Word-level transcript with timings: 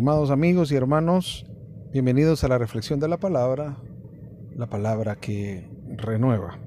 Estimados 0.00 0.30
amigos 0.30 0.72
y 0.72 0.76
hermanos, 0.76 1.44
bienvenidos 1.92 2.42
a 2.42 2.48
la 2.48 2.56
reflexión 2.56 3.00
de 3.00 3.06
la 3.06 3.18
palabra, 3.18 3.76
la 4.56 4.66
palabra 4.66 5.16
que 5.16 5.68
renueva. 5.98 6.58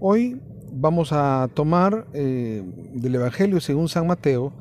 Hoy 0.00 0.38
vamos 0.70 1.10
a 1.10 1.48
tomar 1.54 2.06
eh, 2.12 2.62
del 2.92 3.14
Evangelio 3.14 3.58
según 3.62 3.88
San 3.88 4.06
Mateo, 4.06 4.52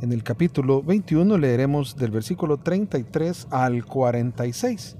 en 0.00 0.12
el 0.12 0.22
capítulo 0.22 0.84
21 0.84 1.36
leeremos 1.36 1.96
del 1.96 2.12
versículo 2.12 2.58
33 2.58 3.48
al 3.50 3.84
46. 3.84 4.96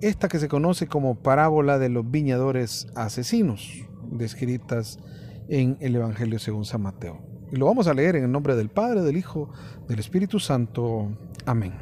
Esta 0.00 0.28
que 0.28 0.38
se 0.38 0.46
conoce 0.46 0.86
como 0.86 1.16
parábola 1.16 1.80
de 1.80 1.88
los 1.88 2.08
viñadores 2.08 2.86
asesinos, 2.94 3.68
descritas 4.12 5.00
en 5.48 5.76
el 5.80 5.96
Evangelio 5.96 6.38
según 6.38 6.64
San 6.64 6.82
Mateo. 6.82 7.18
Y 7.50 7.56
lo 7.56 7.66
vamos 7.66 7.86
a 7.88 7.94
leer 7.94 8.16
en 8.16 8.24
el 8.24 8.32
nombre 8.32 8.54
del 8.56 8.68
Padre, 8.68 9.02
del 9.02 9.16
Hijo, 9.16 9.50
del 9.88 9.98
Espíritu 9.98 10.38
Santo. 10.38 11.16
Amén. 11.48 11.72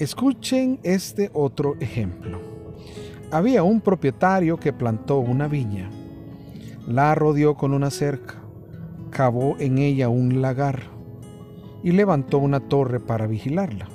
Escuchen 0.00 0.80
este 0.82 1.30
otro 1.32 1.76
ejemplo. 1.78 2.40
Había 3.30 3.62
un 3.62 3.80
propietario 3.80 4.56
que 4.56 4.72
plantó 4.72 5.20
una 5.20 5.46
viña, 5.46 5.88
la 6.88 7.14
rodeó 7.14 7.56
con 7.56 7.74
una 7.74 7.90
cerca, 7.90 8.42
cavó 9.10 9.54
en 9.60 9.78
ella 9.78 10.08
un 10.08 10.42
lagar 10.42 10.82
y 11.84 11.92
levantó 11.92 12.38
una 12.38 12.58
torre 12.58 12.98
para 12.98 13.28
vigilarla. 13.28 13.86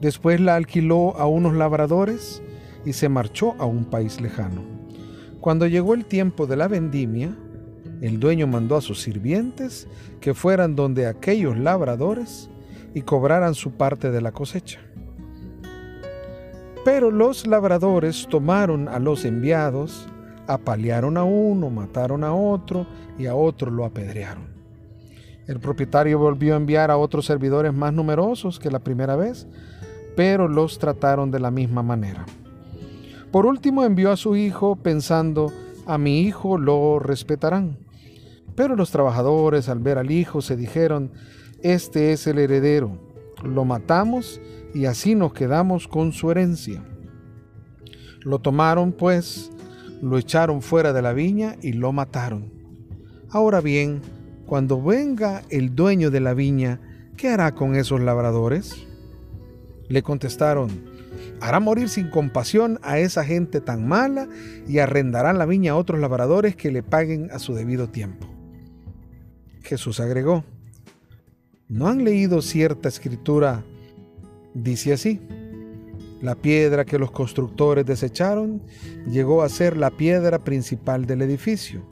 Después 0.00 0.40
la 0.40 0.56
alquiló 0.56 1.16
a 1.16 1.28
unos 1.28 1.54
labradores 1.54 2.42
y 2.84 2.94
se 2.94 3.08
marchó 3.08 3.54
a 3.60 3.66
un 3.66 3.84
país 3.84 4.20
lejano. 4.20 4.62
Cuando 5.38 5.68
llegó 5.68 5.94
el 5.94 6.06
tiempo 6.06 6.48
de 6.48 6.56
la 6.56 6.66
vendimia, 6.66 7.36
el 8.02 8.18
dueño 8.18 8.48
mandó 8.48 8.76
a 8.76 8.80
sus 8.80 9.00
sirvientes 9.00 9.86
que 10.20 10.34
fueran 10.34 10.74
donde 10.74 11.06
aquellos 11.06 11.56
labradores 11.56 12.50
y 12.94 13.02
cobraran 13.02 13.54
su 13.54 13.72
parte 13.72 14.10
de 14.10 14.20
la 14.20 14.32
cosecha. 14.32 14.80
Pero 16.84 17.12
los 17.12 17.46
labradores 17.46 18.26
tomaron 18.28 18.88
a 18.88 18.98
los 18.98 19.24
enviados, 19.24 20.08
apalearon 20.48 21.16
a 21.16 21.22
uno, 21.22 21.70
mataron 21.70 22.24
a 22.24 22.34
otro 22.34 22.86
y 23.18 23.26
a 23.26 23.36
otro 23.36 23.70
lo 23.70 23.84
apedrearon. 23.84 24.52
El 25.46 25.60
propietario 25.60 26.18
volvió 26.18 26.54
a 26.54 26.56
enviar 26.56 26.90
a 26.90 26.96
otros 26.96 27.26
servidores 27.26 27.72
más 27.72 27.92
numerosos 27.92 28.58
que 28.58 28.70
la 28.70 28.80
primera 28.80 29.14
vez, 29.14 29.46
pero 30.16 30.48
los 30.48 30.80
trataron 30.80 31.30
de 31.30 31.38
la 31.38 31.52
misma 31.52 31.84
manera. 31.84 32.26
Por 33.30 33.46
último 33.46 33.84
envió 33.84 34.10
a 34.10 34.16
su 34.16 34.34
hijo 34.34 34.74
pensando, 34.74 35.52
a 35.86 35.98
mi 35.98 36.20
hijo 36.20 36.58
lo 36.58 36.98
respetarán. 36.98 37.78
Pero 38.54 38.76
los 38.76 38.90
trabajadores 38.90 39.68
al 39.68 39.80
ver 39.80 39.98
al 39.98 40.10
hijo 40.10 40.42
se 40.42 40.56
dijeron, 40.56 41.12
este 41.62 42.12
es 42.12 42.26
el 42.26 42.38
heredero, 42.38 42.98
lo 43.42 43.64
matamos 43.64 44.40
y 44.74 44.86
así 44.86 45.14
nos 45.14 45.32
quedamos 45.32 45.88
con 45.88 46.12
su 46.12 46.30
herencia. 46.30 46.82
Lo 48.20 48.38
tomaron 48.40 48.92
pues, 48.92 49.50
lo 50.00 50.18
echaron 50.18 50.62
fuera 50.62 50.92
de 50.92 51.02
la 51.02 51.12
viña 51.12 51.56
y 51.62 51.72
lo 51.72 51.92
mataron. 51.92 52.52
Ahora 53.30 53.60
bien, 53.60 54.02
cuando 54.46 54.82
venga 54.82 55.42
el 55.48 55.74
dueño 55.74 56.10
de 56.10 56.20
la 56.20 56.34
viña, 56.34 56.80
¿qué 57.16 57.28
hará 57.28 57.54
con 57.54 57.76
esos 57.76 58.00
labradores? 58.00 58.86
Le 59.88 60.02
contestaron, 60.02 60.70
hará 61.40 61.60
morir 61.60 61.88
sin 61.88 62.10
compasión 62.10 62.78
a 62.82 62.98
esa 62.98 63.24
gente 63.24 63.60
tan 63.60 63.86
mala 63.86 64.28
y 64.68 64.78
arrendará 64.78 65.32
la 65.32 65.46
viña 65.46 65.72
a 65.72 65.76
otros 65.76 66.00
labradores 66.00 66.56
que 66.56 66.70
le 66.70 66.82
paguen 66.82 67.30
a 67.30 67.38
su 67.38 67.54
debido 67.54 67.88
tiempo. 67.88 68.31
Jesús 69.62 70.00
agregó, 70.00 70.44
¿no 71.68 71.88
han 71.88 72.04
leído 72.04 72.42
cierta 72.42 72.88
escritura? 72.88 73.64
Dice 74.54 74.92
así, 74.92 75.20
la 76.20 76.34
piedra 76.34 76.84
que 76.84 76.98
los 76.98 77.10
constructores 77.10 77.86
desecharon 77.86 78.62
llegó 79.08 79.42
a 79.42 79.48
ser 79.48 79.76
la 79.76 79.90
piedra 79.90 80.44
principal 80.44 81.06
del 81.06 81.22
edificio. 81.22 81.82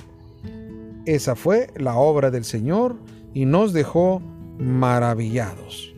Esa 1.07 1.35
fue 1.35 1.69
la 1.77 1.97
obra 1.97 2.31
del 2.31 2.45
Señor 2.45 2.97
y 3.35 3.45
nos 3.45 3.73
dejó 3.73 4.21
maravillados. 4.59 5.95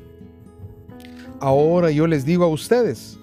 Ahora 1.40 1.90
yo 1.90 2.06
les 2.06 2.24
digo 2.24 2.44
a 2.44 2.48
ustedes, 2.48 3.18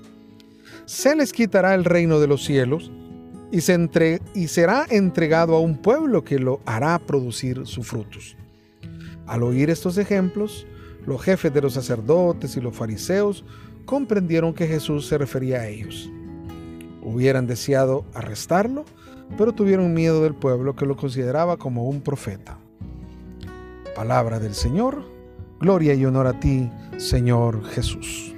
se 0.86 1.16
les 1.16 1.32
quitará 1.32 1.74
el 1.74 1.86
reino 1.86 2.20
de 2.20 2.28
los 2.28 2.44
cielos 2.44 2.92
y, 3.52 3.62
se 3.62 4.20
y 4.34 4.48
será 4.48 4.86
entregado 4.90 5.56
a 5.56 5.60
un 5.60 5.78
pueblo 5.78 6.24
que 6.24 6.40
lo 6.40 6.60
hará 6.66 7.00
producir 7.00 7.66
sus 7.66 7.88
frutos. 7.88 8.36
Al 9.26 9.44
oír 9.44 9.70
estos 9.70 9.98
ejemplos, 9.98 10.66
los 11.06 11.22
jefes 11.22 11.54
de 11.54 11.62
los 11.62 11.74
sacerdotes 11.74 12.56
y 12.58 12.62
los 12.62 12.76
fariseos 12.76 13.44
comprendieron 13.86 14.54
que 14.54 14.68
Jesús 14.68 15.08
se 15.08 15.18
refería 15.18 15.62
a 15.62 15.68
ellos. 15.68 16.10
Hubieran 17.02 17.48
deseado 17.48 18.06
arrestarlo, 18.14 18.86
pero 19.38 19.54
tuvieron 19.54 19.94
miedo 19.94 20.24
del 20.24 20.36
pueblo 20.36 20.76
que 20.76 20.86
lo 20.86 20.96
consideraba 20.96 21.58
como 21.58 21.88
un 21.88 22.02
profeta. 22.02 22.58
Palabra 23.96 24.40
del 24.40 24.54
Señor, 24.54 25.04
gloria 25.60 25.94
y 25.94 26.06
honor 26.06 26.28
a 26.28 26.40
ti, 26.40 26.70
Señor 26.98 27.64
Jesús. 27.66 28.36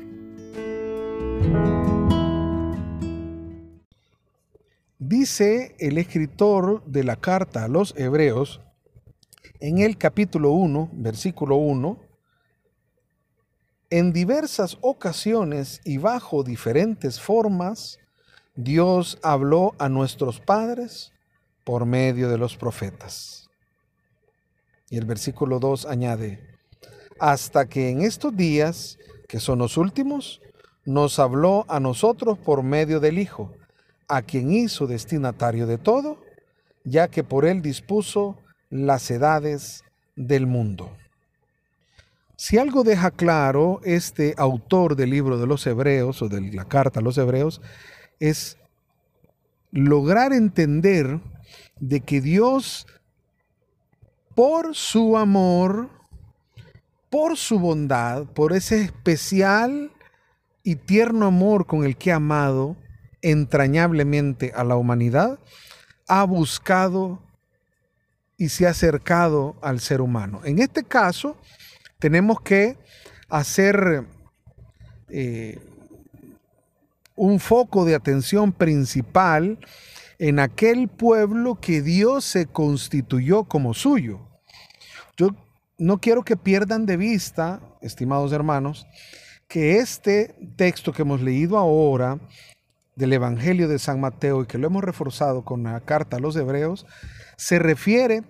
Dice 5.21 5.75
el 5.77 5.99
escritor 5.99 6.83
de 6.85 7.03
la 7.03 7.15
carta 7.15 7.65
a 7.65 7.67
los 7.67 7.93
hebreos 7.95 8.59
en 9.59 9.77
el 9.77 9.95
capítulo 9.95 10.49
1, 10.49 10.89
versículo 10.93 11.57
1, 11.57 11.99
en 13.91 14.13
diversas 14.13 14.79
ocasiones 14.81 15.79
y 15.85 15.99
bajo 15.99 16.41
diferentes 16.41 17.21
formas, 17.21 17.99
Dios 18.55 19.19
habló 19.21 19.75
a 19.77 19.89
nuestros 19.89 20.39
padres 20.39 21.13
por 21.65 21.85
medio 21.85 22.27
de 22.27 22.39
los 22.39 22.57
profetas. 22.57 23.47
Y 24.89 24.97
el 24.97 25.05
versículo 25.05 25.59
2 25.59 25.85
añade, 25.85 26.57
hasta 27.19 27.69
que 27.69 27.91
en 27.91 28.01
estos 28.01 28.35
días, 28.35 28.97
que 29.27 29.39
son 29.39 29.59
los 29.59 29.77
últimos, 29.77 30.41
nos 30.83 31.19
habló 31.19 31.65
a 31.67 31.79
nosotros 31.79 32.39
por 32.39 32.63
medio 32.63 32.99
del 32.99 33.19
Hijo 33.19 33.53
a 34.11 34.21
quien 34.21 34.51
hizo 34.51 34.87
destinatario 34.87 35.65
de 35.65 35.77
todo, 35.77 36.21
ya 36.83 37.07
que 37.07 37.23
por 37.23 37.45
él 37.45 37.61
dispuso 37.61 38.37
las 38.69 39.09
edades 39.09 39.83
del 40.15 40.47
mundo. 40.47 40.95
Si 42.35 42.57
algo 42.57 42.83
deja 42.83 43.11
claro 43.11 43.79
este 43.83 44.33
autor 44.37 44.95
del 44.95 45.11
libro 45.11 45.37
de 45.37 45.47
los 45.47 45.65
Hebreos 45.65 46.21
o 46.21 46.27
de 46.27 46.41
la 46.51 46.65
carta 46.65 46.99
a 46.99 47.03
los 47.03 47.17
Hebreos, 47.17 47.61
es 48.19 48.57
lograr 49.71 50.33
entender 50.33 51.21
de 51.79 52.01
que 52.01 52.19
Dios, 52.19 52.87
por 54.35 54.75
su 54.75 55.17
amor, 55.17 55.89
por 57.09 57.37
su 57.37 57.59
bondad, 57.59 58.25
por 58.25 58.53
ese 58.53 58.81
especial 58.81 59.91
y 60.63 60.75
tierno 60.75 61.27
amor 61.27 61.65
con 61.65 61.83
el 61.83 61.95
que 61.95 62.11
ha 62.11 62.15
amado, 62.15 62.75
entrañablemente 63.21 64.51
a 64.55 64.63
la 64.63 64.75
humanidad, 64.75 65.39
ha 66.07 66.23
buscado 66.23 67.21
y 68.37 68.49
se 68.49 68.65
ha 68.65 68.71
acercado 68.71 69.55
al 69.61 69.79
ser 69.79 70.01
humano. 70.01 70.41
En 70.43 70.59
este 70.59 70.83
caso, 70.83 71.37
tenemos 71.99 72.41
que 72.41 72.77
hacer 73.29 74.05
eh, 75.09 75.59
un 77.15 77.39
foco 77.39 77.85
de 77.85 77.93
atención 77.93 78.51
principal 78.51 79.59
en 80.17 80.39
aquel 80.39 80.87
pueblo 80.87 81.59
que 81.61 81.81
Dios 81.81 82.25
se 82.25 82.47
constituyó 82.47 83.43
como 83.43 83.73
suyo. 83.73 84.19
Yo 85.17 85.35
no 85.77 85.99
quiero 85.99 86.23
que 86.23 86.37
pierdan 86.37 86.85
de 86.85 86.97
vista, 86.97 87.61
estimados 87.81 88.31
hermanos, 88.31 88.87
que 89.47 89.77
este 89.77 90.35
texto 90.55 90.93
que 90.93 91.01
hemos 91.01 91.21
leído 91.21 91.57
ahora 91.57 92.19
del 93.01 93.13
Evangelio 93.13 93.67
de 93.67 93.79
San 93.79 93.99
Mateo 93.99 94.43
y 94.43 94.45
que 94.45 94.59
lo 94.59 94.67
hemos 94.67 94.83
reforzado 94.83 95.43
con 95.43 95.63
la 95.63 95.79
carta 95.81 96.17
a 96.17 96.19
los 96.19 96.35
hebreos, 96.35 96.85
se 97.35 97.57
refiere 97.57 98.21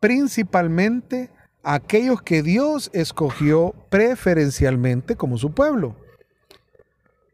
principalmente 0.00 1.30
a 1.62 1.74
aquellos 1.74 2.20
que 2.22 2.42
Dios 2.42 2.90
escogió 2.92 3.74
preferencialmente 3.90 5.14
como 5.14 5.38
su 5.38 5.54
pueblo. 5.54 5.94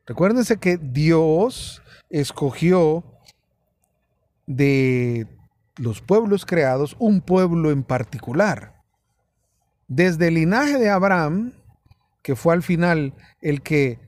Recuérdense 0.06 0.58
que 0.58 0.76
Dios 0.76 1.82
escogió 2.10 3.02
de 4.46 5.26
los 5.76 6.02
pueblos 6.02 6.44
creados 6.44 6.96
un 6.98 7.22
pueblo 7.22 7.70
en 7.70 7.82
particular. 7.82 8.74
Desde 9.88 10.28
el 10.28 10.34
linaje 10.34 10.78
de 10.78 10.90
Abraham, 10.90 11.54
que 12.22 12.36
fue 12.36 12.52
al 12.52 12.62
final 12.62 13.14
el 13.40 13.62
que 13.62 14.03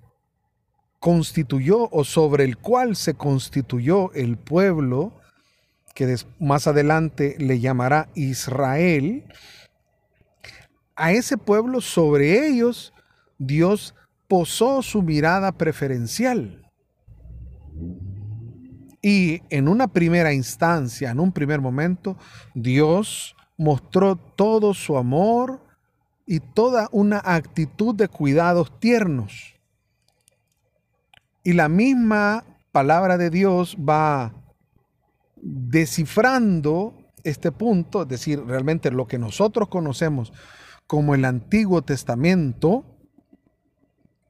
constituyó 1.00 1.88
o 1.90 2.04
sobre 2.04 2.44
el 2.44 2.56
cual 2.56 2.96
se 2.96 3.14
constituyó 3.14 4.12
el 4.12 4.37
pueblo 4.37 5.12
que 5.94 6.16
más 6.38 6.66
adelante 6.66 7.37
le 7.38 7.58
llamará 7.58 8.10
Israel, 8.14 9.25
a 10.94 11.12
ese 11.12 11.38
pueblo 11.38 11.81
sobre 11.81 12.46
ellos 12.46 12.93
Dios 13.38 13.94
posó 14.28 14.82
su 14.82 15.02
mirada 15.02 15.52
preferencial. 15.52 16.62
Y 19.00 19.42
en 19.50 19.69
una 19.69 19.88
primera 19.88 20.32
instancia, 20.32 21.10
en 21.10 21.20
un 21.20 21.32
primer 21.32 21.60
momento, 21.60 22.16
Dios 22.54 23.37
mostró 23.56 24.16
todo 24.16 24.75
su 24.75 24.96
amor 24.96 25.62
y 26.26 26.40
toda 26.40 26.88
una 26.92 27.22
actitud 27.25 27.94
de 27.94 28.08
cuidados 28.08 28.78
tiernos. 28.81 29.56
Y 31.46 31.52
la 31.52 31.69
misma 31.69 32.43
palabra 32.72 33.19
de 33.19 33.31
Dios 33.31 33.76
va 33.76 34.34
descifrando 35.37 37.12
este 37.22 37.52
punto, 37.52 38.02
es 38.02 38.08
decir, 38.08 38.44
realmente 38.44 38.90
lo 38.90 39.06
que 39.06 39.16
nosotros 39.16 39.69
conocemos 39.69 40.32
como 40.88 41.14
el 41.14 41.25
Antiguo 41.25 41.82
Testamento, 41.82 42.84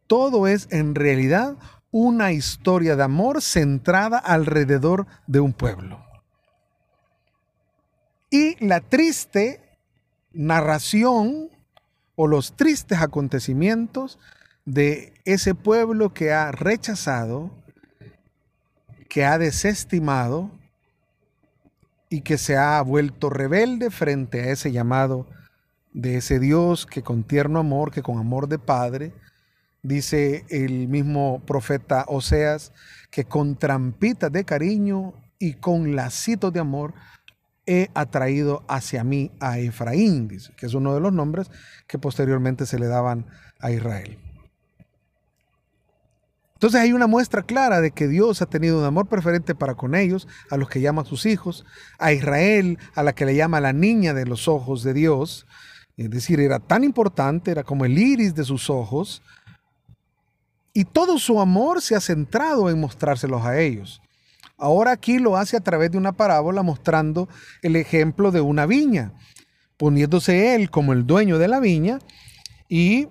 todo 0.06 0.46
es 0.46 0.68
en 0.70 0.94
realidad 0.94 1.56
una 1.90 2.32
historia 2.32 2.96
de 2.96 3.04
amor 3.04 3.40
centrada 3.40 4.18
alrededor 4.18 5.06
de 5.26 5.40
un 5.40 5.54
pueblo. 5.54 6.04
Y 8.28 8.62
la 8.62 8.82
triste 8.82 9.78
narración 10.34 11.48
o 12.14 12.26
los 12.26 12.56
tristes 12.56 13.00
acontecimientos 13.00 14.18
de 14.66 15.14
ese 15.24 15.54
pueblo 15.54 16.12
que 16.12 16.32
ha 16.32 16.50
rechazado, 16.52 17.50
que 19.08 19.24
ha 19.24 19.38
desestimado 19.38 20.50
y 22.10 22.20
que 22.20 22.36
se 22.36 22.56
ha 22.56 22.82
vuelto 22.82 23.30
rebelde 23.30 23.90
frente 23.90 24.42
a 24.42 24.50
ese 24.50 24.72
llamado 24.72 25.26
de 25.92 26.16
ese 26.16 26.38
Dios 26.38 26.84
que 26.84 27.02
con 27.02 27.24
tierno 27.24 27.60
amor, 27.60 27.90
que 27.90 28.02
con 28.02 28.18
amor 28.18 28.48
de 28.48 28.58
Padre, 28.58 29.14
dice 29.82 30.44
el 30.50 30.88
mismo 30.88 31.42
profeta 31.46 32.04
Oseas, 32.08 32.72
que 33.10 33.24
con 33.24 33.56
trampitas 33.56 34.30
de 34.32 34.44
cariño 34.44 35.14
y 35.38 35.54
con 35.54 35.94
lacitos 35.94 36.52
de 36.52 36.60
amor 36.60 36.92
he 37.66 37.88
atraído 37.94 38.64
hacia 38.68 39.04
mí 39.04 39.30
a 39.40 39.58
Efraín, 39.58 40.28
que 40.56 40.66
es 40.66 40.74
uno 40.74 40.92
de 40.94 41.00
los 41.00 41.12
nombres 41.12 41.50
que 41.86 41.98
posteriormente 41.98 42.66
se 42.66 42.78
le 42.78 42.86
daban 42.86 43.26
a 43.60 43.70
Israel. 43.70 44.25
Entonces 46.56 46.80
hay 46.80 46.94
una 46.94 47.06
muestra 47.06 47.42
clara 47.42 47.82
de 47.82 47.90
que 47.90 48.08
Dios 48.08 48.40
ha 48.40 48.46
tenido 48.46 48.78
un 48.78 48.84
amor 48.84 49.08
preferente 49.08 49.54
para 49.54 49.74
con 49.74 49.94
ellos, 49.94 50.26
a 50.50 50.56
los 50.56 50.70
que 50.70 50.80
llama 50.80 51.04
sus 51.04 51.26
hijos, 51.26 51.66
a 51.98 52.14
Israel, 52.14 52.78
a 52.94 53.02
la 53.02 53.14
que 53.14 53.26
le 53.26 53.36
llama 53.36 53.60
la 53.60 53.74
niña 53.74 54.14
de 54.14 54.24
los 54.24 54.48
ojos 54.48 54.82
de 54.82 54.94
Dios, 54.94 55.46
es 55.98 56.10
decir, 56.10 56.40
era 56.40 56.58
tan 56.58 56.82
importante, 56.84 57.50
era 57.50 57.62
como 57.62 57.84
el 57.84 57.98
iris 57.98 58.34
de 58.34 58.44
sus 58.44 58.68
ojos. 58.68 59.22
Y 60.72 60.84
todo 60.84 61.18
su 61.18 61.40
amor 61.40 61.80
se 61.80 61.94
ha 61.94 62.00
centrado 62.00 62.68
en 62.68 62.80
mostrárselos 62.80 63.44
a 63.44 63.58
ellos. 63.58 64.02
Ahora 64.58 64.92
aquí 64.92 65.18
lo 65.18 65.36
hace 65.36 65.56
a 65.56 65.60
través 65.60 65.90
de 65.90 65.98
una 65.98 66.12
parábola 66.12 66.62
mostrando 66.62 67.28
el 67.62 67.76
ejemplo 67.76 68.30
de 68.30 68.40
una 68.40 68.66
viña, 68.66 69.12
poniéndose 69.76 70.54
él 70.54 70.70
como 70.70 70.92
el 70.92 71.06
dueño 71.06 71.38
de 71.38 71.48
la 71.48 71.60
viña 71.60 71.98
y 72.68 73.08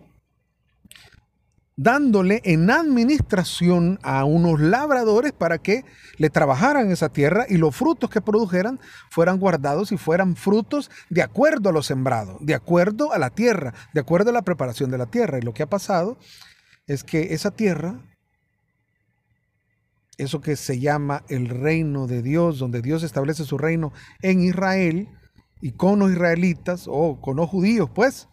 dándole 1.77 2.41
en 2.45 2.69
administración 2.69 3.99
a 4.01 4.23
unos 4.23 4.59
labradores 4.59 5.33
para 5.33 5.57
que 5.57 5.83
le 6.17 6.29
trabajaran 6.29 6.91
esa 6.91 7.09
tierra 7.09 7.45
y 7.49 7.57
los 7.57 7.75
frutos 7.75 8.09
que 8.09 8.21
produjeran 8.21 8.79
fueran 9.09 9.39
guardados 9.39 9.91
y 9.91 9.97
fueran 9.97 10.35
frutos 10.35 10.89
de 11.09 11.21
acuerdo 11.21 11.69
a 11.69 11.73
lo 11.73 11.83
sembrado, 11.83 12.37
de 12.39 12.55
acuerdo 12.55 13.11
a 13.11 13.19
la 13.19 13.29
tierra, 13.29 13.73
de 13.93 13.99
acuerdo 13.99 14.29
a 14.29 14.33
la 14.33 14.43
preparación 14.43 14.89
de 14.89 14.97
la 14.97 15.07
tierra. 15.07 15.37
Y 15.37 15.41
lo 15.41 15.53
que 15.53 15.63
ha 15.63 15.69
pasado 15.69 16.17
es 16.87 17.03
que 17.03 17.33
esa 17.33 17.51
tierra, 17.51 17.99
eso 20.17 20.39
que 20.39 20.55
se 20.55 20.79
llama 20.79 21.23
el 21.27 21.49
reino 21.49 22.07
de 22.07 22.21
Dios, 22.21 22.57
donde 22.57 22.81
Dios 22.81 23.03
establece 23.03 23.43
su 23.43 23.57
reino 23.57 23.91
en 24.21 24.39
Israel 24.41 25.09
y 25.59 25.73
con 25.73 25.99
los 25.99 26.11
israelitas 26.11 26.85
o 26.87 27.19
con 27.19 27.35
los 27.35 27.49
judíos, 27.49 27.89
pues, 27.93 28.29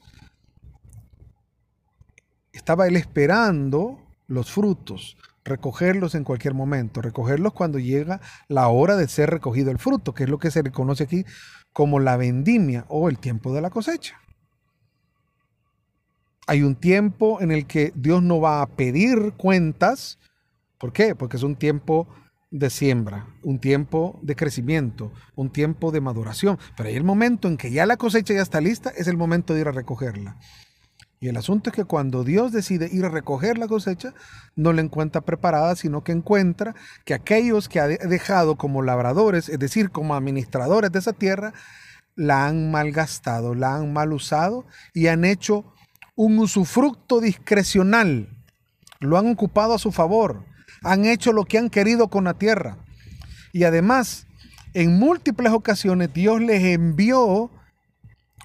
estaba 2.53 2.87
él 2.87 2.97
esperando 2.97 3.99
los 4.27 4.51
frutos, 4.51 5.17
recogerlos 5.45 6.15
en 6.15 6.25
cualquier 6.25 6.55
momento, 6.55 7.03
recogerlos 7.03 7.53
cuando 7.53 7.79
llega 7.79 8.21
la 8.49 8.69
hora 8.69 8.97
de 8.97 9.09
ser 9.09 9.31
recogido 9.31 9.71
el 9.71 9.79
fruto, 9.79 10.15
que 10.15 10.25
es 10.25 10.31
lo 10.31 10.39
que 10.39 10.51
se 10.51 10.63
le 10.63 10.71
conoce 10.71 11.05
aquí 11.05 11.25
como 11.73 12.01
la 12.01 12.17
vendimia 12.17 12.85
o 12.89 13.09
el 13.09 13.19
tiempo 13.19 13.53
de 13.53 13.61
la 13.61 13.71
cosecha. 13.71 14.21
Hay 16.47 16.63
un 16.63 16.75
tiempo 16.75 17.41
en 17.41 17.51
el 17.51 17.67
que 17.67 17.93
Dios 17.95 18.23
no 18.23 18.41
va 18.41 18.63
a 18.63 18.67
pedir 18.67 19.33
cuentas. 19.37 20.19
¿Por 20.79 20.93
qué? 20.93 21.15
Porque 21.15 21.37
es 21.37 21.43
un 21.43 21.57
tiempo 21.57 22.09
de 22.51 22.69
siembra, 22.69 23.27
un 23.43 23.59
tiempo 23.59 24.19
de 24.23 24.37
crecimiento, 24.37 25.13
un 25.35 25.51
tiempo 25.51 25.93
de 25.93 26.01
maduración. 26.01 26.59
Pero 26.77 26.89
hay 26.89 26.97
el 26.97 27.05
momento 27.05 27.49
en 27.49 27.57
que 27.57 27.71
ya 27.71 27.87
la 27.87 27.97
cosecha 27.97 28.35
ya 28.35 28.43
está 28.43 28.61
lista, 28.61 28.91
es 28.91 29.07
el 29.07 29.17
momento 29.17 29.55
de 29.55 29.61
ir 29.61 29.69
a 29.69 29.73
recogerla. 29.73 30.37
Y 31.23 31.29
el 31.29 31.37
asunto 31.37 31.71
es 31.71 31.77
que 31.77 31.85
cuando 31.85 32.25
Dios 32.25 32.51
decide 32.51 32.89
ir 32.91 33.05
a 33.05 33.09
recoger 33.09 33.57
la 33.57 33.69
cosecha, 33.69 34.13
no 34.57 34.73
la 34.73 34.83
encuentra 34.83 35.21
preparada, 35.21 35.77
sino 35.77 36.03
que 36.03 36.11
encuentra 36.11 36.75
que 37.05 37.15
aquellos 37.15 37.69
que 37.69 37.79
ha 37.79 37.87
dejado 37.87 38.57
como 38.57 38.83
labradores, 38.83 39.49
es 39.49 39.61
decir, 39.61 39.91
como 39.91 40.17
administradores 40.17 40.91
de 40.91 40.99
esa 40.99 41.13
tierra, 41.13 41.55
la 42.17 42.47
han 42.47 42.73
malgastado, 42.73 43.55
la 43.55 43.77
han 43.77 43.93
mal 43.93 44.13
usado 44.13 44.67
y 44.95 45.07
han 45.07 45.25
hecho 45.25 45.73
un 46.17 46.41
usufructo 46.41 47.21
discrecional. 47.21 48.29
Lo 48.99 49.17
han 49.17 49.31
ocupado 49.31 49.75
a 49.75 49.79
su 49.79 49.93
favor. 49.93 50.45
Han 50.83 51.05
hecho 51.05 51.33
lo 51.33 51.45
que 51.45 51.57
han 51.57 51.71
querido 51.71 52.09
con 52.09 52.25
la 52.25 52.35
tierra. 52.35 52.79
Y 53.53 53.63
además, 53.63 54.27
en 54.75 54.99
múltiples 54.99 55.53
ocasiones 55.53 56.13
Dios 56.13 56.41
les 56.41 56.65
envió 56.65 57.53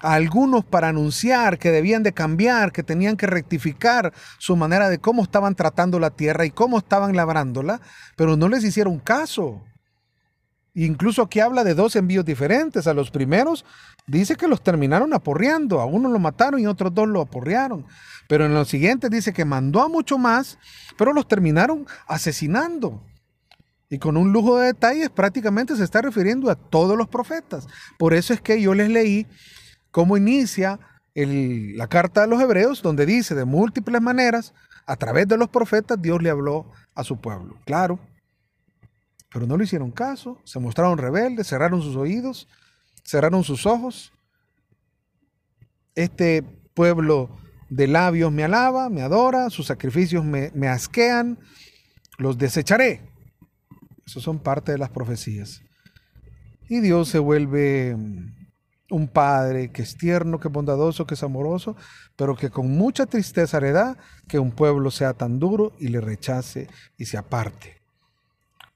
a 0.02 0.14
algunos 0.14 0.64
para 0.64 0.88
anunciar 0.88 1.58
que 1.58 1.70
debían 1.70 2.02
de 2.02 2.12
cambiar, 2.12 2.72
que 2.72 2.82
tenían 2.82 3.16
que 3.16 3.26
rectificar 3.26 4.12
su 4.38 4.56
manera 4.56 4.88
de 4.88 4.98
cómo 4.98 5.22
estaban 5.22 5.54
tratando 5.54 5.98
la 5.98 6.10
tierra 6.10 6.44
y 6.46 6.50
cómo 6.50 6.78
estaban 6.78 7.16
labrándola, 7.16 7.80
pero 8.16 8.36
no 8.36 8.48
les 8.48 8.64
hicieron 8.64 8.98
caso. 8.98 9.62
Incluso 10.74 11.22
aquí 11.22 11.40
habla 11.40 11.64
de 11.64 11.74
dos 11.74 11.96
envíos 11.96 12.24
diferentes. 12.24 12.86
A 12.86 12.94
los 12.94 13.10
primeros 13.10 13.64
dice 14.06 14.36
que 14.36 14.46
los 14.46 14.62
terminaron 14.62 15.12
aporreando, 15.12 15.80
a 15.80 15.86
uno 15.86 16.08
lo 16.08 16.20
mataron 16.20 16.60
y 16.60 16.66
otros 16.66 16.94
dos 16.94 17.08
lo 17.08 17.20
aporrearon. 17.20 17.84
Pero 18.28 18.46
en 18.46 18.54
los 18.54 18.68
siguientes 18.68 19.10
dice 19.10 19.32
que 19.32 19.44
mandó 19.44 19.82
a 19.82 19.88
mucho 19.88 20.18
más, 20.18 20.58
pero 20.96 21.12
los 21.12 21.26
terminaron 21.26 21.86
asesinando. 22.06 23.02
Y 23.90 23.98
con 23.98 24.16
un 24.16 24.32
lujo 24.32 24.58
de 24.58 24.66
detalles 24.66 25.10
prácticamente 25.10 25.74
se 25.74 25.82
está 25.82 26.02
refiriendo 26.02 26.48
a 26.50 26.54
todos 26.54 26.96
los 26.96 27.08
profetas. 27.08 27.66
Por 27.98 28.14
eso 28.14 28.32
es 28.32 28.40
que 28.40 28.60
yo 28.60 28.74
les 28.74 28.90
leí 28.90 29.26
cómo 29.90 30.16
inicia 30.16 30.80
la 31.14 31.88
carta 31.88 32.20
de 32.20 32.28
los 32.28 32.40
hebreos, 32.40 32.82
donde 32.82 33.06
dice 33.06 33.34
de 33.34 33.44
múltiples 33.44 34.00
maneras, 34.00 34.54
a 34.86 34.96
través 34.96 35.26
de 35.26 35.36
los 35.36 35.48
profetas, 35.48 36.00
Dios 36.00 36.22
le 36.22 36.30
habló 36.30 36.70
a 36.94 37.04
su 37.04 37.20
pueblo. 37.20 37.58
Claro, 37.64 37.98
pero 39.30 39.46
no 39.46 39.56
le 39.56 39.64
hicieron 39.64 39.90
caso, 39.90 40.40
se 40.44 40.58
mostraron 40.58 40.98
rebeldes, 40.98 41.48
cerraron 41.48 41.82
sus 41.82 41.96
oídos, 41.96 42.48
cerraron 43.04 43.44
sus 43.44 43.66
ojos. 43.66 44.12
Este 45.94 46.42
pueblo 46.74 47.36
de 47.68 47.88
labios 47.88 48.32
me 48.32 48.44
alaba, 48.44 48.88
me 48.88 49.02
adora, 49.02 49.50
sus 49.50 49.66
sacrificios 49.66 50.24
me, 50.24 50.50
me 50.54 50.68
asquean, 50.68 51.38
los 52.16 52.38
desecharé. 52.38 53.02
Eso 54.06 54.20
son 54.20 54.38
parte 54.38 54.72
de 54.72 54.78
las 54.78 54.90
profecías. 54.90 55.60
Y 56.68 56.80
Dios 56.80 57.08
se 57.08 57.18
vuelve 57.18 57.96
un 58.90 59.08
padre 59.08 59.70
que 59.70 59.82
es 59.82 59.96
tierno, 59.96 60.40
que 60.40 60.48
es 60.48 60.52
bondadoso, 60.52 61.06
que 61.06 61.14
es 61.14 61.22
amoroso, 61.22 61.76
pero 62.16 62.36
que 62.36 62.50
con 62.50 62.70
mucha 62.70 63.06
tristeza 63.06 63.60
le 63.60 63.72
da 63.72 63.96
que 64.26 64.38
un 64.38 64.52
pueblo 64.52 64.90
sea 64.90 65.14
tan 65.14 65.38
duro 65.38 65.72
y 65.78 65.88
le 65.88 66.00
rechace 66.00 66.68
y 66.96 67.04
se 67.04 67.18
aparte. 67.18 67.80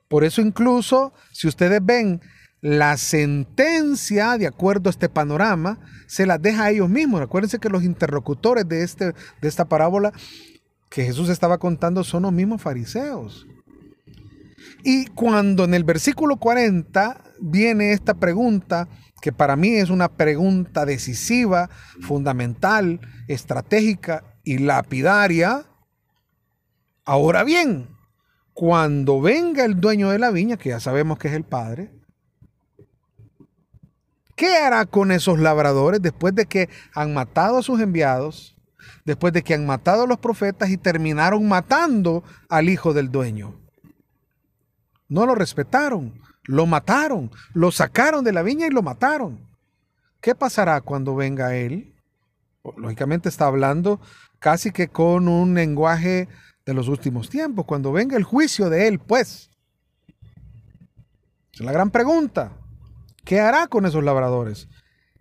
Por 0.09 0.25
eso 0.25 0.43
incluso, 0.43 1.15
si 1.33 1.49
ustedes 1.49 1.81
ven 1.83 2.21
la 2.61 2.97
sentencia, 2.97 4.39
de 4.39 4.47
acuerdo 4.47 4.89
a 4.89 4.93
este 4.93 5.09
panorama, 5.09 5.81
se 6.07 6.27
las 6.27 6.41
deja 6.41 6.65
a 6.65 6.71
ellos 6.71 6.89
mismos. 6.89 7.21
Acuérdense 7.21 7.59
que 7.59 7.69
los 7.69 7.83
interlocutores 7.83 8.69
de, 8.69 8.83
este, 8.83 9.07
de 9.07 9.49
esta 9.49 9.65
parábola 9.65 10.13
que 10.91 11.05
Jesús 11.05 11.31
estaba 11.31 11.59
contando 11.59 12.05
son 12.05 12.23
los 12.25 12.33
mismos 12.33 12.61
fariseos. 12.61 13.47
Y 14.85 15.07
cuando 15.07 15.65
en 15.65 15.75
el 15.75 15.85
versículo 15.85 16.37
40 16.37 17.23
viene 17.41 17.93
esta 17.93 18.15
pregunta, 18.15 18.89
que 19.21 19.33
para 19.33 19.57
mí 19.57 19.75
es 19.75 19.91
una 19.91 20.09
pregunta 20.09 20.85
decisiva, 20.85 21.71
fundamental, 22.01 23.01
estratégica 23.29 24.25
y 24.43 24.59
lapidaria. 24.59 25.65
Ahora 27.05 27.45
bien, 27.45 27.89
cuando 28.53 29.21
venga 29.21 29.65
el 29.65 29.81
dueño 29.81 30.11
de 30.11 30.19
la 30.19 30.31
viña, 30.31 30.57
que 30.57 30.71
ya 30.71 30.81
sabemos 30.81 31.19
que 31.19 31.29
es 31.29 31.35
el 31.35 31.45
Padre, 31.45 31.93
¿Qué 34.43 34.57
hará 34.57 34.87
con 34.87 35.13
esos 35.13 35.39
labradores 35.39 36.03
después 36.03 36.35
de 36.35 36.47
que 36.47 36.69
han 36.95 37.15
matado 37.15 37.59
a 37.59 37.63
sus 37.63 37.81
enviados, 37.81 38.57
después 39.05 39.33
de 39.33 39.43
que 39.43 39.55
han 39.55 39.67
matado 39.67 40.03
a 40.03 40.07
los 40.09 40.19
profetas 40.19 40.71
y 40.71 40.77
terminaron 40.77 41.47
matando 41.47 42.25
al 42.49 42.69
hijo 42.69 42.93
del 42.93 43.13
dueño? 43.13 43.62
No 45.13 45.27
lo 45.27 45.35
respetaron, 45.35 46.19
lo 46.45 46.65
mataron, 46.65 47.31
lo 47.53 47.71
sacaron 47.71 48.25
de 48.25 48.33
la 48.33 48.43
viña 48.43 48.67
y 48.67 48.71
lo 48.71 48.81
mataron. 48.81 49.47
¿Qué 50.23 50.35
pasará 50.35 50.81
cuando 50.81 51.15
venga 51.15 51.55
él? 51.55 51.95
Lógicamente 52.79 53.29
está 53.29 53.47
hablando 53.47 54.01
casi 54.39 54.73
que 54.73 54.89
con 54.89 55.29
un 55.29 55.53
lenguaje 55.53 56.29
de 56.65 56.73
los 56.73 56.89
últimos 56.89 57.29
tiempos, 57.29 57.67
cuando 57.67 57.93
venga 57.93 58.17
el 58.17 58.25
juicio 58.25 58.71
de 58.71 58.89
él, 58.89 59.01
pues. 59.01 59.51
Es 61.53 61.61
la 61.61 61.73
gran 61.73 61.91
pregunta. 61.91 62.53
¿Qué 63.23 63.39
hará 63.39 63.67
con 63.67 63.85
esos 63.85 64.03
labradores? 64.03 64.67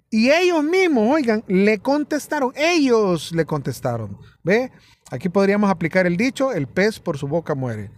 Y 0.09 0.31
ellos 0.31 0.63
mismos, 0.63 1.13
oigan, 1.13 1.43
le 1.49 1.79
contestaron, 1.79 2.53
ellos 2.55 3.33
le 3.33 3.43
contestaron. 3.43 4.17
¿Ve? 4.41 4.71
Aquí 5.11 5.27
podríamos 5.27 5.69
aplicar 5.69 6.07
el 6.07 6.15
dicho, 6.15 6.53
el 6.53 6.67
pez 6.67 6.97
por 6.97 7.17
su 7.17 7.27
boca 7.27 7.55
muere. 7.55 7.91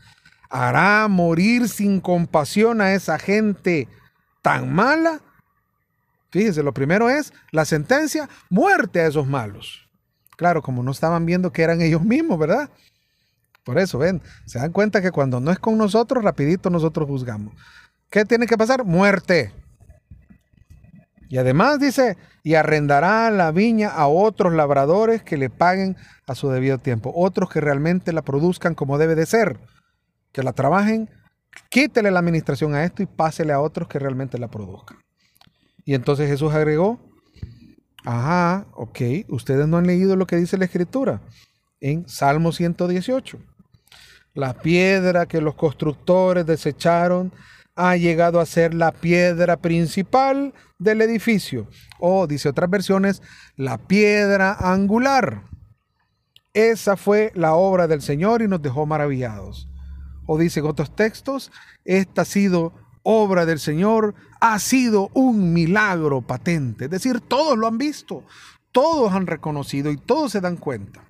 ¿Hará 0.53 1.07
morir 1.07 1.67
sin 1.67 2.00
compasión 2.00 2.79
a 2.79 2.93
esa 2.93 3.17
gente 3.17 3.88
tan 4.43 4.72
mala? 4.72 5.19
Fíjese, 6.29 6.62
lo 6.62 6.75
primero 6.75 7.10
es 7.10 7.33
la 7.50 7.65
sentencia, 7.65 8.29
muerte 8.51 9.01
a 9.01 9.07
esos 9.07 9.25
malos. 9.25 9.89
Claro, 10.38 10.62
como 10.62 10.83
no 10.83 10.91
estaban 10.91 11.25
viendo 11.25 11.51
que 11.51 11.63
eran 11.63 11.81
ellos 11.81 12.03
mismos, 12.03 12.38
¿verdad? 12.38 12.69
Por 13.63 13.79
eso, 13.79 13.98
ven, 13.98 14.22
se 14.45 14.60
dan 14.60 14.72
cuenta 14.72 15.01
que 15.01 15.10
cuando 15.10 15.39
no 15.39 15.50
es 15.50 15.57
con 15.57 15.75
nosotros, 15.75 16.24
rapidito 16.24 16.69
nosotros 16.69 17.07
juzgamos. 17.10 17.55
¿Qué 18.12 18.24
tiene 18.24 18.45
que 18.45 18.55
pasar? 18.55 18.86
Muerte. 18.86 19.51
Y 21.29 21.39
además 21.39 21.79
dice, 21.79 22.15
y 22.43 22.53
arrendará 22.53 23.31
la 23.31 23.51
viña 23.51 23.89
a 23.89 24.05
otros 24.05 24.53
labradores 24.53 25.24
que 25.24 25.38
le 25.38 25.50
paguen 25.50 25.98
a 26.27 26.36
su 26.36 26.50
debido 26.50 26.77
tiempo, 26.77 27.12
otros 27.15 27.50
que 27.50 27.60
realmente 27.60 28.13
la 28.13 28.22
produzcan 28.22 28.75
como 28.75 29.00
debe 29.00 29.15
de 29.15 29.25
ser, 29.25 29.57
que 30.34 30.44
la 30.44 30.52
trabajen, 30.52 31.10
quítele 31.70 32.12
la 32.12 32.20
administración 32.20 32.75
a 32.75 32.84
esto 32.84 33.02
y 33.02 33.06
pásele 33.06 33.54
a 33.54 33.62
otros 33.62 33.88
que 33.88 34.00
realmente 34.00 34.38
la 34.38 34.50
produzcan. 34.50 34.98
Y 35.86 35.94
entonces 35.94 36.28
Jesús 36.30 36.54
agregó, 36.54 37.00
ajá, 38.04 38.68
ok, 38.74 39.00
ustedes 39.30 39.68
no 39.68 39.78
han 39.78 39.88
leído 39.88 40.16
lo 40.16 40.28
que 40.28 40.36
dice 40.36 40.58
la 40.58 40.66
escritura 40.66 41.22
en 41.80 42.08
Salmo 42.10 42.52
118. 42.52 43.40
La 44.34 44.54
piedra 44.56 45.28
que 45.28 45.42
los 45.42 45.56
constructores 45.56 46.46
desecharon 46.46 47.32
ha 47.75 47.96
llegado 47.98 48.40
a 48.40 48.46
ser 48.46 48.74
la 48.74 48.92
piedra 48.92 49.58
principal 49.58 50.54
del 50.80 51.02
edificio. 51.02 51.68
O, 52.00 52.25
dice 52.28 52.50
otras 52.50 52.70
versiones, 52.70 53.22
la 53.56 53.78
piedra 53.78 54.54
angular. 54.60 55.44
Esa 56.54 56.98
fue 56.98 57.32
la 57.36 57.56
obra 57.56 57.88
del 57.88 58.02
Señor 58.02 58.42
y 58.42 58.48
nos 58.48 58.62
dejó 58.62 58.86
maravillados. 58.86 59.68
O 60.25 60.38
dicen 60.38 60.65
otros 60.65 60.96
textos, 60.96 61.51
esta 61.86 62.22
ha 62.22 62.25
sido 62.25 62.74
obra 63.03 63.46
del 63.46 63.60
Señor, 63.60 64.15
ha 64.39 64.58
sido 64.60 65.10
un 65.13 65.53
milagro 65.53 66.22
patente. 66.22 66.86
Es 66.86 66.92
decir, 66.92 67.20
todos 67.22 67.58
lo 67.58 67.68
han 67.68 67.77
visto, 67.77 68.25
todos 68.72 69.13
han 69.13 69.27
reconocido 69.27 69.92
y 69.92 69.98
todos 69.98 70.32
se 70.32 70.42
dan 70.42 70.58
cuenta. 70.58 71.06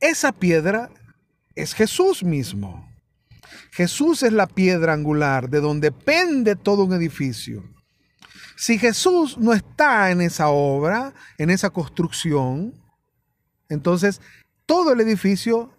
Esa 0.00 0.32
piedra 0.32 0.90
es 1.54 1.74
Jesús 1.74 2.22
mismo. 2.22 2.88
Jesús 3.72 4.22
es 4.22 4.32
la 4.32 4.46
piedra 4.46 4.92
angular 4.92 5.48
de 5.48 5.60
donde 5.60 5.90
pende 5.90 6.56
todo 6.56 6.84
un 6.84 6.92
edificio. 6.92 7.64
Si 8.56 8.78
Jesús 8.78 9.38
no 9.38 9.52
está 9.52 10.10
en 10.10 10.20
esa 10.20 10.48
obra, 10.48 11.14
en 11.38 11.50
esa 11.50 11.70
construcción, 11.70 12.74
entonces 13.68 14.20
todo 14.66 14.92
el 14.92 15.00
edificio 15.00 15.72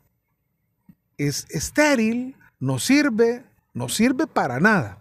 es 1.20 1.46
estéril, 1.50 2.36
no 2.60 2.80
sirve, 2.80 3.44
no 3.74 3.90
sirve 3.90 4.26
para 4.26 4.60
nada. 4.60 4.98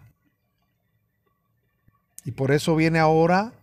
Y 2.25 2.31
por 2.31 2.51
eso 2.51 2.75
viene 2.75 2.99
ahora 2.99 3.53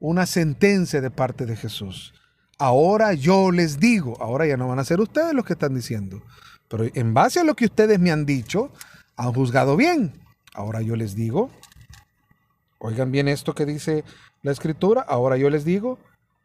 una 0.00 0.26
sentencia 0.26 1.00
de 1.00 1.10
parte 1.10 1.46
de 1.46 1.56
Jesús. 1.56 2.12
Ahora 2.58 3.14
yo 3.14 3.50
les 3.52 3.78
digo, 3.78 4.20
ahora 4.20 4.46
ya 4.46 4.56
no 4.56 4.68
van 4.68 4.80
a 4.80 4.84
ser 4.84 5.00
ustedes 5.00 5.32
los 5.32 5.44
que 5.44 5.52
están 5.52 5.74
diciendo, 5.74 6.22
pero 6.68 6.84
en 6.92 7.14
base 7.14 7.40
a 7.40 7.44
lo 7.44 7.54
que 7.54 7.66
ustedes 7.66 7.98
me 8.00 8.10
han 8.10 8.26
dicho, 8.26 8.72
han 9.16 9.32
juzgado 9.32 9.76
bien. 9.76 10.12
Ahora 10.54 10.82
yo 10.82 10.96
les 10.96 11.14
digo, 11.14 11.50
oigan 12.78 13.12
bien 13.12 13.28
esto 13.28 13.54
que 13.54 13.64
dice 13.64 14.04
la 14.42 14.50
escritura, 14.50 15.02
ahora 15.02 15.36
yo 15.36 15.50
les 15.50 15.64
digo, 15.64 15.98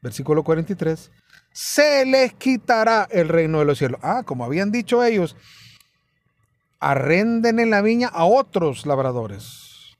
versículo 0.03 0.43
43, 0.43 1.11
se 1.53 2.05
les 2.05 2.33
quitará 2.33 3.07
el 3.09 3.29
reino 3.29 3.59
de 3.59 3.65
los 3.65 3.77
cielos. 3.77 3.99
Ah, 4.03 4.23
como 4.25 4.43
habían 4.43 4.71
dicho 4.71 5.03
ellos, 5.03 5.35
arrenden 6.79 7.59
en 7.59 7.69
la 7.69 7.81
viña 7.81 8.09
a 8.09 8.25
otros 8.25 8.85
labradores. 8.85 9.95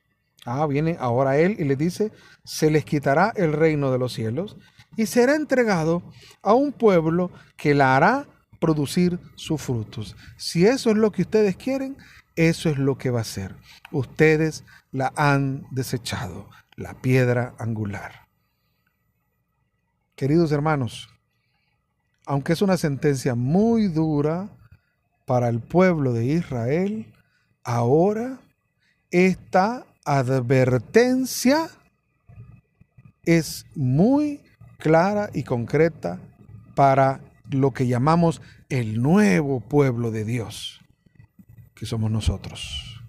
Ah, 0.46 0.68
viene 0.68 0.98
ahora 1.00 1.38
él 1.38 1.56
y 1.58 1.64
le 1.64 1.78
dice, 1.78 2.12
se 2.44 2.70
les 2.70 2.84
quitará 2.84 3.32
el 3.36 3.54
reino 3.54 3.92
de 3.92 3.98
los 3.98 4.12
cielos 4.12 4.58
y 4.98 5.06
será 5.06 5.36
entregado 5.36 6.04
a 6.42 6.54
un 6.54 6.74
pueblo 6.74 7.32
que 7.56 7.74
la 7.74 7.96
hará 7.96 8.28
producir 8.60 9.20
sus 9.36 9.62
frutos. 9.62 10.16
Si 10.38 10.66
eso 10.66 10.92
es 10.92 10.98
lo 10.98 11.12
que 11.12 11.22
ustedes 11.22 11.56
quieren, 11.56 11.98
eso 12.36 12.70
es 12.70 12.78
lo 12.78 12.98
que 12.98 13.10
va 13.10 13.22
a 13.22 13.26
ser. 13.26 13.56
Ustedes 13.92 14.66
la 14.92 15.14
han 15.16 15.66
desechado, 15.72 16.50
la 16.76 16.94
piedra 16.96 17.56
angular. 17.58 18.23
Queridos 20.24 20.54
hermanos, 20.54 21.10
aunque 22.26 22.54
es 22.54 22.62
una 22.62 22.78
sentencia 22.78 23.36
muy 23.36 23.90
dura 23.90 24.48
para 25.26 25.50
el 25.50 25.60
pueblo 25.60 26.14
de 26.14 26.24
Israel, 26.24 27.14
ahora 27.66 28.40
esta 29.12 29.86
advertencia 30.06 31.70
es 33.26 33.66
muy 33.76 34.40
clara 34.78 35.30
y 35.34 35.44
concreta 35.44 36.22
para 36.74 37.20
lo 37.52 37.72
que 37.72 37.88
llamamos 37.88 38.42
el 38.70 39.02
nuevo 39.02 39.60
pueblo 39.60 40.10
de 40.10 40.24
Dios, 40.24 40.80
que 41.76 41.86
somos 41.86 42.10
nosotros. 42.10 43.04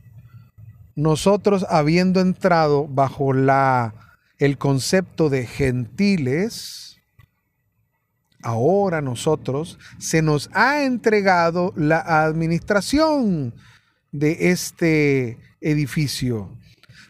Nosotros 0.97 1.65
habiendo 1.69 2.21
entrado 2.21 2.89
bajo 2.89 3.33
la 3.33 3.95
el 4.39 4.59
concepto 4.59 5.31
de 5.31 5.47
gentiles, 5.47 6.84
ahora 8.45 9.01
nosotros 9.01 9.79
se 9.99 10.23
nos 10.23 10.51
ha 10.53 10.85
entregado 10.85 11.73
la 11.77 12.25
administración 12.25 13.55
de 14.13 14.51
este 14.51 15.39
edificio. 15.61 16.57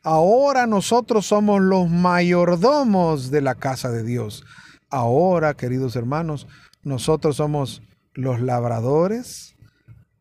Ahora 0.02 0.66
nosotros 0.66 1.26
somos 1.26 1.60
los 1.60 1.90
mayordomos 1.90 3.30
de 3.30 3.40
la 3.40 3.56
casa 3.56 3.90
de 3.90 4.04
Dios. 4.04 4.44
Ahora, 4.90 5.54
queridos 5.54 5.96
hermanos, 5.96 6.46
nosotros 6.84 7.36
somos 7.36 7.82
los 8.14 8.40
labradores 8.40 9.56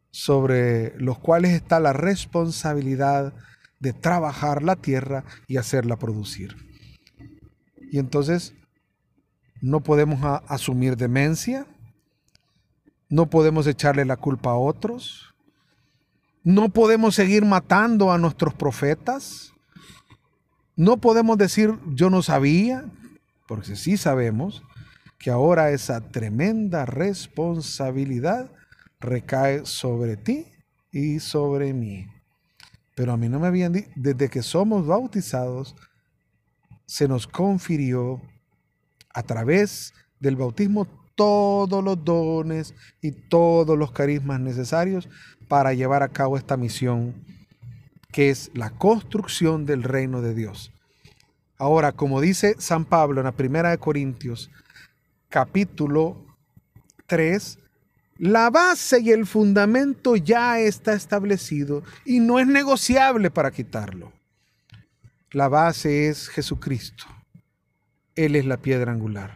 sobre 0.09 0.97
los 0.99 1.19
cuales 1.19 1.51
está 1.51 1.79
la 1.79 1.93
responsabilidad 1.93 3.33
de 3.79 3.93
trabajar 3.93 4.63
la 4.63 4.75
tierra 4.75 5.25
y 5.47 5.57
hacerla 5.57 5.97
producir. 5.97 6.55
Y 7.91 7.99
entonces 7.99 8.55
no 9.63 9.79
podemos 9.79 10.19
asumir 10.49 10.97
demencia, 10.97 11.65
no 13.07 13.29
podemos 13.29 13.65
echarle 13.65 14.03
la 14.03 14.17
culpa 14.17 14.49
a 14.49 14.57
otros, 14.57 15.33
no 16.43 16.67
podemos 16.67 17.15
seguir 17.15 17.45
matando 17.45 18.11
a 18.11 18.17
nuestros 18.17 18.53
profetas, 18.53 19.53
no 20.75 20.97
podemos 20.97 21.37
decir 21.37 21.79
yo 21.87 22.09
no 22.09 22.21
sabía, 22.21 22.83
porque 23.47 23.77
sí 23.77 23.95
sabemos, 23.95 24.63
que 25.17 25.31
ahora 25.31 25.71
esa 25.71 26.01
tremenda 26.09 26.85
responsabilidad 26.85 28.51
recae 28.99 29.65
sobre 29.65 30.17
ti 30.17 30.47
y 30.91 31.21
sobre 31.21 31.71
mí. 31.71 32.07
Pero 32.95 33.13
a 33.13 33.17
mí 33.17 33.29
no 33.29 33.39
me 33.39 33.47
habían 33.47 33.71
dicho, 33.71 33.89
desde 33.95 34.27
que 34.27 34.43
somos 34.43 34.85
bautizados, 34.85 35.73
se 36.85 37.07
nos 37.07 37.27
confirió 37.27 38.21
a 39.13 39.23
través 39.23 39.93
del 40.19 40.35
bautismo 40.35 40.87
todos 41.15 41.83
los 41.83 42.03
dones 42.03 42.73
y 43.01 43.11
todos 43.11 43.77
los 43.77 43.91
carismas 43.91 44.39
necesarios 44.39 45.07
para 45.47 45.73
llevar 45.73 46.03
a 46.03 46.09
cabo 46.09 46.37
esta 46.37 46.57
misión 46.57 47.13
que 48.11 48.29
es 48.29 48.51
la 48.53 48.69
construcción 48.69 49.65
del 49.65 49.83
reino 49.83 50.21
de 50.21 50.35
Dios. 50.35 50.71
Ahora, 51.57 51.91
como 51.91 52.21
dice 52.21 52.55
San 52.59 52.85
Pablo 52.85 53.21
en 53.21 53.25
la 53.25 53.31
primera 53.31 53.71
de 53.71 53.77
Corintios, 53.77 54.51
capítulo 55.29 56.23
3, 57.07 57.57
la 58.17 58.49
base 58.49 59.01
y 59.01 59.11
el 59.11 59.25
fundamento 59.25 60.15
ya 60.15 60.59
está 60.59 60.93
establecido 60.93 61.83
y 62.05 62.19
no 62.19 62.39
es 62.39 62.47
negociable 62.47 63.31
para 63.31 63.51
quitarlo. 63.51 64.11
la 65.31 65.47
base 65.47 66.09
es 66.09 66.29
Jesucristo. 66.29 67.05
Él 68.15 68.35
es 68.35 68.45
la 68.45 68.57
piedra 68.57 68.91
angular. 68.91 69.35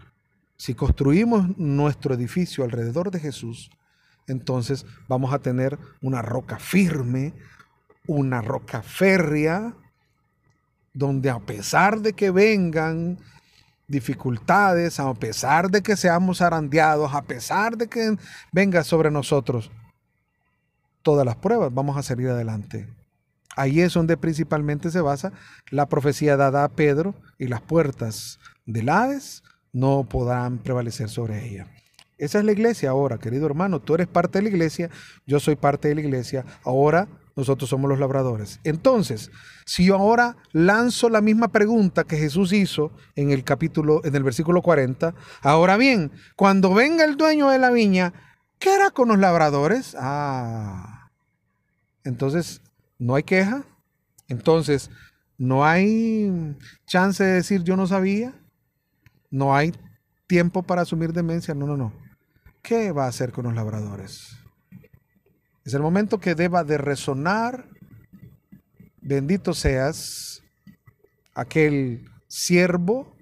Si 0.58 0.74
construimos 0.74 1.58
nuestro 1.58 2.16
edificio 2.16 2.64
alrededor 2.64 3.12
de 3.12 3.20
Jesús, 3.20 3.70
entonces 4.28 4.86
vamos 5.08 5.34
a 5.34 5.40
tener 5.40 5.78
una 6.02 6.22
roca 6.22 6.60
firme, 6.60 7.34
una 8.08 8.42
roca 8.42 8.82
férrea, 8.82 9.74
donde 10.94 11.30
a 11.30 11.40
pesar 11.40 12.02
de 12.02 12.14
que 12.14 12.32
vengan 12.32 13.20
dificultades, 13.88 15.00
a 15.00 15.14
pesar 15.14 15.70
de 15.70 15.82
que 15.82 15.96
seamos 15.96 16.42
arandeados, 16.42 17.14
a 17.14 17.22
pesar 17.22 17.78
de 17.78 17.88
que 17.88 18.18
venga 18.52 18.84
sobre 18.84 19.12
nosotros 19.12 19.72
todas 21.04 21.26
las 21.26 21.38
pruebas, 21.38 21.74
vamos 21.74 21.96
a 21.96 22.04
salir 22.04 22.30
adelante. 22.30 22.90
Ahí 23.56 23.80
es 23.82 23.94
donde 23.94 24.18
principalmente 24.18 24.92
se 24.92 25.02
basa 25.02 25.32
la 25.70 25.88
profecía 25.88 26.36
dada 26.36 26.64
a 26.64 26.70
Pedro 26.70 27.16
y 27.40 27.48
las 27.48 27.62
puertas 27.62 28.40
del 28.68 28.90
Hades 28.90 29.44
no 29.74 30.08
podrán 30.08 30.60
prevalecer 30.60 31.10
sobre 31.10 31.48
ella. 31.48 31.68
Esa 32.18 32.40
es 32.40 32.46
la 32.46 32.52
iglesia 32.52 32.92
ahora, 32.92 33.18
querido 33.18 33.46
hermano. 33.46 33.80
Tú 33.80 33.96
eres 33.96 34.08
parte 34.08 34.40
de 34.40 34.44
la 34.44 34.50
iglesia, 34.50 34.90
yo 35.26 35.40
soy 35.40 35.56
parte 35.56 35.88
de 35.88 35.96
la 35.96 36.02
iglesia. 36.02 36.46
Ahora 36.64 37.08
nosotros 37.36 37.70
somos 37.70 37.88
los 37.88 38.00
labradores. 38.00 38.60
Entonces, 38.64 39.32
si 39.66 39.86
yo 39.86 39.96
ahora 39.96 40.36
lanzo 40.52 41.10
la 41.10 41.22
misma 41.22 41.50
pregunta 41.50 42.04
que 42.04 42.18
Jesús 42.18 42.52
hizo 42.54 42.92
en 43.16 43.30
el 43.30 43.44
capítulo, 43.44 44.02
en 44.04 44.16
el 44.16 44.24
versículo 44.24 44.64
40, 44.64 45.14
ahora 45.42 45.78
bien, 45.78 46.12
cuando 46.36 46.74
venga 46.74 47.06
el 47.06 47.16
dueño 47.16 47.50
de 47.50 47.60
la 47.60 47.70
viña, 47.70 48.14
¿qué 48.58 48.72
hará 48.72 48.90
con 48.90 49.10
los 49.10 49.20
labradores? 49.20 49.96
Ah, 50.00 51.12
entonces, 52.04 52.62
no 52.98 53.14
hay 53.14 53.24
queja. 53.24 53.64
Entonces, 54.28 54.90
no 55.38 55.64
hay 55.64 56.58
chance 56.88 57.24
de 57.24 57.34
decir 57.34 57.64
yo 57.64 57.78
no 57.78 57.86
sabía. 57.86 58.34
No 59.30 59.56
hay 59.56 59.74
tiempo 60.28 60.64
para 60.64 60.82
asumir 60.82 61.14
demencia. 61.14 61.54
No, 61.54 61.66
no, 61.66 61.78
no. 61.78 61.94
¿Qué 62.62 62.92
va 62.92 63.06
a 63.06 63.10
hacer 63.10 63.32
con 63.32 63.46
los 63.46 63.54
labradores? 63.54 64.38
Es 65.64 65.74
el 65.74 65.82
momento 65.82 66.20
que 66.20 66.36
deba 66.36 66.64
de 66.64 66.78
resonar, 66.78 67.66
bendito 69.02 69.54
seas 69.54 70.42
aquel 71.34 72.10
siervo, 72.28 73.16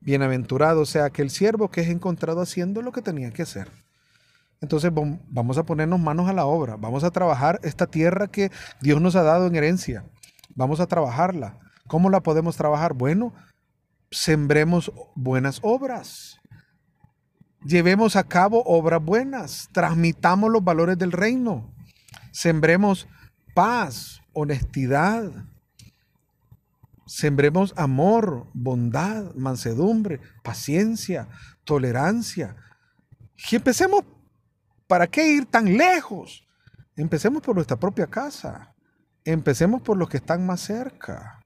bienaventurado 0.00 0.86
sea 0.86 1.06
aquel 1.06 1.30
siervo 1.30 1.70
que 1.70 1.80
es 1.80 1.88
encontrado 1.88 2.40
haciendo 2.40 2.82
lo 2.82 2.92
que 2.92 3.02
tenía 3.02 3.30
que 3.30 3.42
hacer. 3.42 3.70
Entonces 4.60 4.92
vamos 4.94 5.58
a 5.58 5.64
ponernos 5.64 6.00
manos 6.00 6.28
a 6.28 6.32
la 6.32 6.46
obra, 6.46 6.76
vamos 6.76 7.02
a 7.04 7.10
trabajar 7.10 7.60
esta 7.62 7.86
tierra 7.86 8.28
que 8.28 8.50
Dios 8.80 9.00
nos 9.00 9.16
ha 9.16 9.22
dado 9.22 9.46
en 9.46 9.56
herencia, 9.56 10.04
vamos 10.54 10.80
a 10.80 10.86
trabajarla. 10.86 11.58
¿Cómo 11.86 12.10
la 12.10 12.20
podemos 12.20 12.56
trabajar? 12.56 12.94
Bueno, 12.94 13.34
sembremos 14.10 14.92
buenas 15.14 15.60
obras. 15.62 16.38
Llevemos 17.64 18.16
a 18.16 18.24
cabo 18.24 18.62
obras 18.64 19.02
buenas, 19.02 19.68
transmitamos 19.72 20.50
los 20.50 20.62
valores 20.62 20.98
del 20.98 21.12
reino. 21.12 21.74
Sembremos 22.32 23.08
paz, 23.54 24.20
honestidad. 24.32 25.32
Sembremos 27.06 27.72
amor, 27.76 28.48
bondad, 28.52 29.34
mansedumbre, 29.34 30.20
paciencia, 30.42 31.28
tolerancia. 31.64 32.56
Y 33.50 33.56
empecemos, 33.56 34.04
¿para 34.86 35.06
qué 35.06 35.28
ir 35.28 35.46
tan 35.46 35.76
lejos? 35.76 36.44
Empecemos 36.96 37.42
por 37.42 37.54
nuestra 37.54 37.76
propia 37.76 38.06
casa. 38.06 38.74
Empecemos 39.24 39.82
por 39.82 39.96
los 39.96 40.08
que 40.08 40.18
están 40.18 40.46
más 40.46 40.60
cerca. 40.60 41.45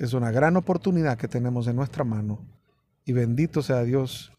Es 0.00 0.14
una 0.14 0.30
gran 0.30 0.56
oportunidad 0.56 1.18
que 1.18 1.28
tenemos 1.28 1.66
en 1.66 1.76
nuestra 1.76 2.04
mano 2.04 2.42
y 3.04 3.12
bendito 3.12 3.60
sea 3.60 3.82
Dios 3.82 4.32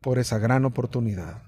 por 0.00 0.18
esa 0.18 0.38
gran 0.38 0.64
oportunidad. 0.64 1.40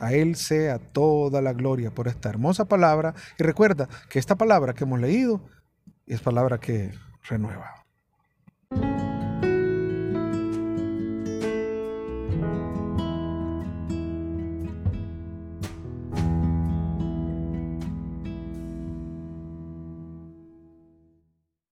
A 0.00 0.12
Él 0.12 0.34
sea 0.34 0.80
toda 0.80 1.40
la 1.40 1.52
gloria 1.52 1.92
por 1.92 2.08
esta 2.08 2.28
hermosa 2.28 2.64
palabra. 2.64 3.14
Y 3.38 3.44
recuerda 3.44 3.88
que 4.10 4.18
esta 4.18 4.34
palabra 4.34 4.74
que 4.74 4.82
hemos 4.82 5.00
leído 5.00 5.40
es 6.04 6.20
palabra 6.20 6.58
que 6.58 6.90
renueva. 7.22 7.75